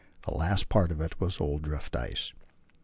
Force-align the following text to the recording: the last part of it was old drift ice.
the 0.23 0.35
last 0.35 0.67
part 0.67 0.89
of 0.89 0.99
it 0.99 1.21
was 1.21 1.39
old 1.39 1.61
drift 1.61 1.95
ice. 1.95 2.33